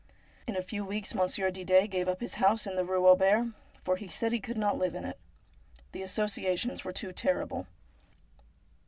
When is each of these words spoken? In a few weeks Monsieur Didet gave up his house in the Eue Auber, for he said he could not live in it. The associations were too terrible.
In 0.47 0.55
a 0.55 0.63
few 0.63 0.83
weeks 0.83 1.13
Monsieur 1.13 1.51
Didet 1.51 1.91
gave 1.91 2.07
up 2.07 2.21
his 2.21 2.37
house 2.41 2.65
in 2.65 2.73
the 2.75 2.81
Eue 2.83 3.03
Auber, 3.05 3.53
for 3.83 3.97
he 3.97 4.07
said 4.07 4.31
he 4.31 4.39
could 4.39 4.57
not 4.57 4.79
live 4.79 4.95
in 4.95 5.05
it. 5.05 5.19
The 5.91 6.01
associations 6.01 6.83
were 6.83 6.91
too 6.91 7.11
terrible. 7.11 7.67